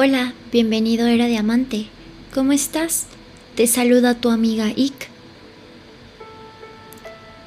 Hola, 0.00 0.32
bienvenido 0.52 1.08
Era 1.08 1.26
Diamante. 1.26 1.86
¿Cómo 2.32 2.52
estás? 2.52 3.06
Te 3.56 3.66
saluda 3.66 4.14
tu 4.14 4.30
amiga 4.30 4.70
Ick. 4.76 5.08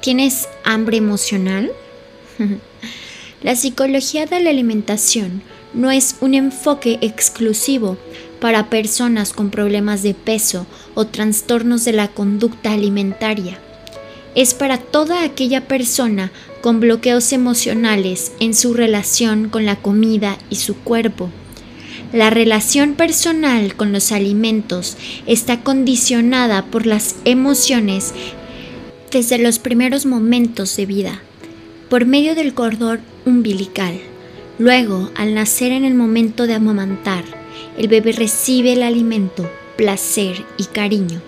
¿Tienes 0.02 0.50
hambre 0.62 0.98
emocional? 0.98 1.72
la 3.42 3.56
psicología 3.56 4.26
de 4.26 4.40
la 4.40 4.50
alimentación 4.50 5.40
no 5.72 5.90
es 5.90 6.16
un 6.20 6.34
enfoque 6.34 6.98
exclusivo 7.00 7.96
para 8.38 8.68
personas 8.68 9.32
con 9.32 9.48
problemas 9.48 10.02
de 10.02 10.12
peso 10.12 10.66
o 10.94 11.06
trastornos 11.06 11.86
de 11.86 11.94
la 11.94 12.08
conducta 12.08 12.74
alimentaria. 12.74 13.58
Es 14.34 14.52
para 14.52 14.76
toda 14.76 15.24
aquella 15.24 15.66
persona 15.68 16.30
con 16.60 16.80
bloqueos 16.80 17.32
emocionales 17.32 18.32
en 18.40 18.52
su 18.52 18.74
relación 18.74 19.48
con 19.48 19.64
la 19.64 19.76
comida 19.76 20.36
y 20.50 20.56
su 20.56 20.76
cuerpo. 20.76 21.30
La 22.12 22.28
relación 22.28 22.92
personal 22.92 23.74
con 23.74 23.90
los 23.90 24.12
alimentos 24.12 24.98
está 25.26 25.62
condicionada 25.62 26.66
por 26.66 26.84
las 26.84 27.16
emociones 27.24 28.12
desde 29.10 29.38
los 29.38 29.58
primeros 29.58 30.04
momentos 30.04 30.76
de 30.76 30.84
vida, 30.84 31.22
por 31.88 32.04
medio 32.04 32.34
del 32.34 32.52
cordón 32.52 33.00
umbilical. 33.24 33.98
Luego, 34.58 35.10
al 35.14 35.32
nacer 35.32 35.72
en 35.72 35.86
el 35.86 35.94
momento 35.94 36.46
de 36.46 36.52
amamantar, 36.52 37.24
el 37.78 37.88
bebé 37.88 38.12
recibe 38.12 38.74
el 38.74 38.82
alimento, 38.82 39.50
placer 39.78 40.44
y 40.58 40.64
cariño 40.64 41.22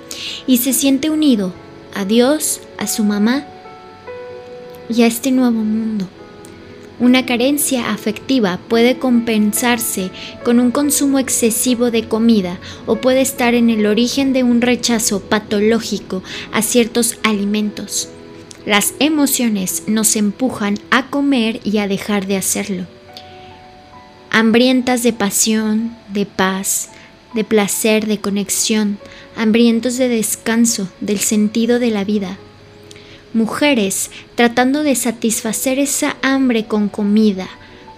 y 0.46 0.58
se 0.58 0.74
siente 0.74 1.08
unido 1.08 1.54
a 1.94 2.04
Dios, 2.04 2.60
a 2.76 2.86
su 2.86 3.04
mamá 3.04 3.46
y 4.90 5.00
a 5.00 5.06
este 5.06 5.30
nuevo 5.30 5.64
mundo. 5.64 6.06
Una 7.00 7.26
carencia 7.26 7.90
afectiva 7.90 8.60
puede 8.68 8.98
compensarse 8.98 10.10
con 10.44 10.60
un 10.60 10.70
consumo 10.70 11.18
excesivo 11.18 11.90
de 11.90 12.06
comida 12.06 12.60
o 12.86 12.96
puede 12.96 13.20
estar 13.20 13.54
en 13.54 13.68
el 13.68 13.86
origen 13.86 14.32
de 14.32 14.44
un 14.44 14.60
rechazo 14.60 15.18
patológico 15.20 16.22
a 16.52 16.62
ciertos 16.62 17.18
alimentos. 17.24 18.10
Las 18.64 18.94
emociones 19.00 19.82
nos 19.88 20.14
empujan 20.14 20.78
a 20.90 21.10
comer 21.10 21.60
y 21.64 21.78
a 21.78 21.88
dejar 21.88 22.26
de 22.26 22.36
hacerlo. 22.36 22.86
Hambrientas 24.30 25.02
de 25.02 25.12
pasión, 25.12 25.96
de 26.12 26.26
paz, 26.26 26.90
de 27.34 27.42
placer, 27.42 28.06
de 28.06 28.18
conexión, 28.18 28.98
hambrientos 29.36 29.96
de 29.96 30.08
descanso, 30.08 30.88
del 31.00 31.18
sentido 31.18 31.80
de 31.80 31.90
la 31.90 32.04
vida 32.04 32.38
mujeres 33.34 34.10
tratando 34.36 34.82
de 34.82 34.94
satisfacer 34.94 35.78
esa 35.78 36.16
hambre 36.22 36.64
con 36.64 36.88
comida, 36.88 37.48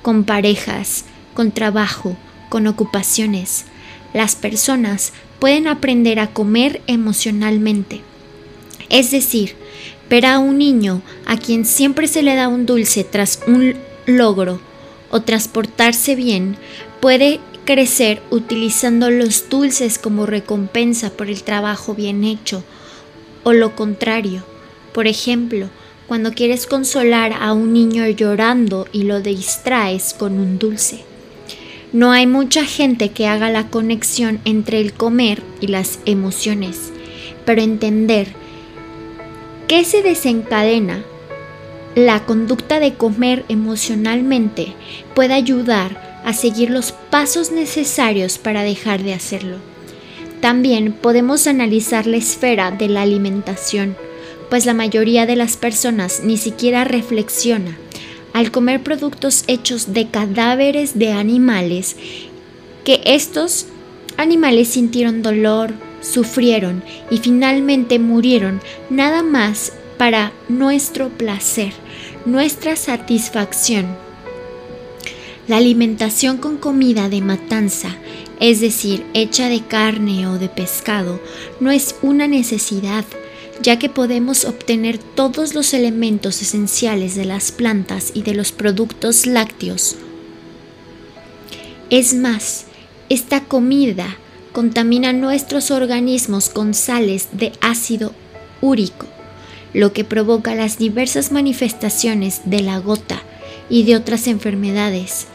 con 0.03 0.25
parejas, 0.25 1.05
con 1.35 1.53
trabajo, 1.53 2.17
con 2.49 2.67
ocupaciones. 2.67 3.67
Las 4.15 4.35
personas 4.35 5.13
pueden 5.39 5.69
aprender 5.69 6.19
a 6.19 6.29
comer 6.33 6.81
emocionalmente. 6.87 8.01
Es 8.89 9.11
decir, 9.11 9.55
ver 10.09 10.27
a 10.27 10.39
un 10.39 10.59
niño 10.59 11.03
a 11.27 11.37
quien 11.37 11.65
siempre 11.65 12.09
se 12.09 12.23
le 12.23 12.35
da 12.35 12.49
un 12.49 12.67
dulce 12.67 13.05
tras 13.05 13.41
un 13.47 13.75
logro 14.07 14.61
o 15.11 15.21
transportarse 15.23 16.15
bien, 16.15 16.57
puede 17.01 17.41
crecer 17.65 18.23
utilizando 18.31 19.11
los 19.11 19.49
dulces 19.49 19.99
como 19.99 20.25
recompensa 20.25 21.11
por 21.11 21.29
el 21.29 21.43
trabajo 21.43 21.95
bien 21.95 22.25
hecho, 22.25 22.65
o 23.43 23.53
lo 23.53 23.77
contrario, 23.77 24.45
por 24.97 25.07
ejemplo, 25.07 25.69
cuando 26.07 26.33
quieres 26.33 26.67
consolar 26.67 27.35
a 27.39 27.53
un 27.53 27.75
niño 27.75 28.09
llorando 28.09 28.89
y 28.93 29.03
lo 29.03 29.21
distraes 29.21 30.15
con 30.15 30.39
un 30.39 30.59
dulce. 30.59 31.01
No 31.93 32.13
hay 32.13 32.27
mucha 32.27 32.65
gente 32.65 33.11
que 33.11 33.27
haga 33.27 33.51
la 33.51 33.69
conexión 33.69 34.41
entre 34.47 34.81
el 34.81 34.95
comer 34.95 35.43
y 35.61 35.67
las 35.67 35.99
emociones, 36.07 36.93
pero 37.45 37.61
entender 37.61 38.29
qué 39.69 39.85
se 39.85 40.01
desencadena 40.01 41.05
la 41.95 42.25
conducta 42.25 42.81
de 42.81 42.95
comer 42.95 43.45
emocionalmente 43.51 44.73
puede 45.15 45.35
ayudar 45.35 46.23
a 46.25 46.33
seguir 46.33 46.71
los 46.71 46.93
pasos 46.93 47.53
necesarios 47.53 48.39
para 48.39 48.63
dejar 48.63 49.03
de 49.03 49.13
hacerlo. 49.13 49.59
También 50.41 50.95
podemos 50.95 51.47
analizar 51.47 52.07
la 52.07 52.17
esfera 52.17 52.71
de 52.71 52.89
la 52.89 53.03
alimentación 53.03 53.95
pues 54.51 54.67
la 54.67 54.75
mayoría 54.75 55.27
de 55.27 55.37
las 55.37 55.57
personas 55.57 56.21
ni 56.25 56.37
siquiera 56.37 56.85
reflexiona 56.85 57.77
al 58.33 58.51
comer 58.51 58.83
productos 58.83 59.45
hechos 59.47 59.95
de 59.95 60.09
cadáveres 60.09 60.99
de 60.99 61.13
animales 61.13 61.97
que 62.85 63.01
estos 63.05 63.67
animales 64.17 64.69
sintieron 64.69 65.23
dolor, 65.23 65.73
sufrieron 66.01 66.83
y 67.11 67.19
finalmente 67.19 67.99
murieron 67.99 68.61
nada 68.91 69.23
más 69.23 69.73
para 69.99 70.33
nuestro 70.49 71.09
placer, 71.09 71.73
nuestra 72.25 72.77
satisfacción. 72.77 73.87
La 75.49 75.57
alimentación 75.57 76.39
con 76.39 76.59
comida 76.59 77.09
de 77.09 77.21
matanza, 77.21 77.97
es 78.41 78.61
decir, 78.61 79.05
hecha 79.15 79.49
de 79.49 79.61
carne 79.61 80.27
o 80.27 80.39
de 80.39 80.49
pescado, 80.49 81.21
no 81.61 81.71
es 81.71 81.95
una 82.03 82.27
necesidad, 82.27 83.05
ya 83.63 83.79
que 83.79 83.89
podemos 83.89 84.45
obtener 84.45 84.99
todos 84.99 85.55
los 85.55 85.75
elementos 85.75 86.43
esenciales 86.43 87.15
de 87.15 87.25
las 87.25 87.53
plantas 87.53 88.11
y 88.15 88.23
de 88.23 88.35
los 88.35 88.53
productos 88.53 89.27
lácteos. 89.27 89.97
Es 91.91 92.15
más, 92.15 92.67
esta 93.09 93.45
comida 93.45 94.17
contamina 94.53 95.13
nuestros 95.13 95.71
organismos 95.71 96.49
con 96.49 96.75
sales 96.75 97.29
de 97.33 97.53
ácido 97.61 98.13
úrico, 98.61 99.07
lo 99.73 99.93
que 99.93 100.05
provoca 100.05 100.55
las 100.55 100.79
diversas 100.79 101.31
manifestaciones 101.31 102.43
de 102.45 102.61
la 102.61 102.79
gota 102.79 103.23
y 103.69 103.85
de 103.85 103.97
otras 103.97 104.27
enfermedades 104.27 105.27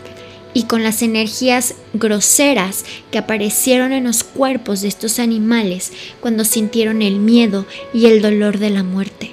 y 0.54 0.64
con 0.64 0.84
las 0.84 1.02
energías 1.02 1.76
groseras 1.94 2.86
que 3.12 3.18
aparecieron 3.18 3.94
en 3.94 4.06
los 4.06 4.24
cuerpos 4.24 4.82
de 4.82 4.88
estos 4.88 5.20
animales 5.20 5.92
cuando 6.20 6.44
sintieron 6.44 7.02
el 7.02 7.20
miedo 7.20 7.66
y 7.94 8.08
el 8.08 8.22
dolor 8.22 8.58
de 8.58 8.70
la 8.70 8.84
muerte. 8.84 9.32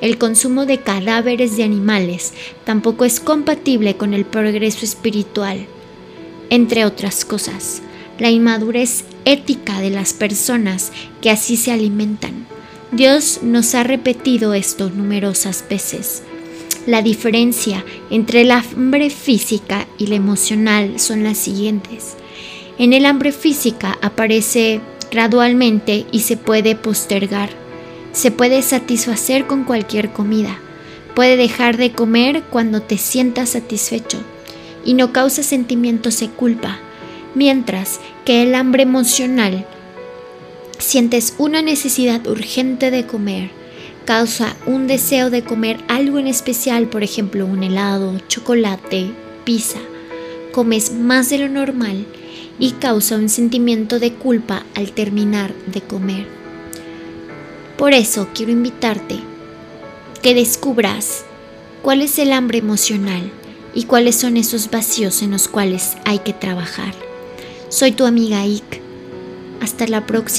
El 0.00 0.18
consumo 0.18 0.66
de 0.66 0.78
cadáveres 0.78 1.56
de 1.56 1.64
animales 1.64 2.34
tampoco 2.64 3.04
es 3.04 3.20
compatible 3.20 3.96
con 3.96 4.12
el 4.12 4.24
progreso 4.24 4.84
espiritual, 4.84 5.66
entre 6.50 6.84
otras 6.84 7.24
cosas, 7.24 7.80
la 8.18 8.30
inmadurez 8.30 9.04
ética 9.24 9.80
de 9.80 9.90
las 9.90 10.12
personas 10.12 10.92
que 11.22 11.30
así 11.30 11.56
se 11.56 11.72
alimentan. 11.72 12.46
Dios 12.92 13.40
nos 13.42 13.74
ha 13.74 13.82
repetido 13.82 14.54
esto 14.54 14.90
numerosas 14.90 15.64
veces. 15.68 16.22
La 16.86 17.00
diferencia 17.00 17.82
entre 18.10 18.42
el 18.42 18.50
hambre 18.50 19.08
física 19.08 19.86
y 19.96 20.08
la 20.08 20.16
emocional 20.16 21.00
son 21.00 21.24
las 21.24 21.38
siguientes. 21.38 22.14
En 22.78 22.92
el 22.92 23.06
hambre 23.06 23.32
física 23.32 23.96
aparece 24.02 24.82
gradualmente 25.10 26.04
y 26.12 26.20
se 26.20 26.36
puede 26.36 26.76
postergar. 26.76 27.48
Se 28.12 28.30
puede 28.30 28.60
satisfacer 28.60 29.46
con 29.46 29.64
cualquier 29.64 30.12
comida. 30.12 30.58
Puede 31.14 31.38
dejar 31.38 31.78
de 31.78 31.92
comer 31.92 32.42
cuando 32.50 32.82
te 32.82 32.98
sientas 32.98 33.50
satisfecho 33.50 34.18
y 34.84 34.92
no 34.92 35.10
causa 35.10 35.42
sentimientos 35.42 36.20
de 36.20 36.28
culpa, 36.28 36.80
mientras 37.34 37.98
que 38.26 38.42
el 38.42 38.54
hambre 38.54 38.82
emocional 38.82 39.64
sientes 40.78 41.34
una 41.38 41.62
necesidad 41.62 42.26
urgente 42.26 42.90
de 42.90 43.06
comer 43.06 43.63
causa 44.04 44.56
un 44.66 44.86
deseo 44.86 45.30
de 45.30 45.42
comer 45.42 45.78
algo 45.88 46.18
en 46.18 46.26
especial, 46.26 46.88
por 46.88 47.02
ejemplo 47.02 47.46
un 47.46 47.62
helado, 47.62 48.18
chocolate, 48.28 49.10
pizza, 49.44 49.78
comes 50.52 50.92
más 50.92 51.30
de 51.30 51.38
lo 51.38 51.48
normal 51.48 52.06
y 52.58 52.72
causa 52.72 53.16
un 53.16 53.28
sentimiento 53.28 53.98
de 53.98 54.12
culpa 54.12 54.64
al 54.74 54.92
terminar 54.92 55.54
de 55.66 55.80
comer. 55.80 56.26
Por 57.76 57.92
eso 57.92 58.28
quiero 58.34 58.52
invitarte 58.52 59.18
que 60.22 60.34
descubras 60.34 61.24
cuál 61.82 62.02
es 62.02 62.18
el 62.18 62.32
hambre 62.32 62.58
emocional 62.58 63.30
y 63.74 63.84
cuáles 63.84 64.16
son 64.16 64.36
esos 64.36 64.70
vacíos 64.70 65.22
en 65.22 65.32
los 65.32 65.48
cuales 65.48 65.96
hay 66.04 66.20
que 66.20 66.32
trabajar. 66.32 66.94
Soy 67.68 67.92
tu 67.92 68.06
amiga 68.06 68.42
Ike. 68.42 68.80
Hasta 69.60 69.86
la 69.86 70.06
próxima. 70.06 70.34